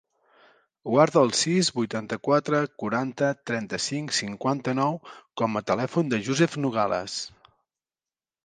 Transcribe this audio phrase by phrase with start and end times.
[0.91, 4.99] Guarda el sis, vuitanta-quatre, quaranta, trenta-cinc, cinquanta-nou
[5.43, 7.21] com a telèfon del Yousef Nogales.